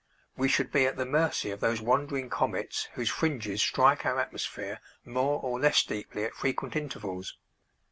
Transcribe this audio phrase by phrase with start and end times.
[0.35, 4.79] We should be at the mercy of those wandering comets whose fringes strike our atmosphere
[5.05, 7.37] more or less deeply at frequent intervals.